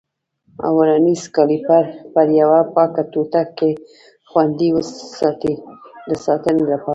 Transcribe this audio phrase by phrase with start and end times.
[0.77, 3.69] ورنیز کالیپر پر یوه پاکه ټوټه کې
[4.29, 5.53] خوندي وساتئ
[6.07, 6.87] د ساتنې لپاره.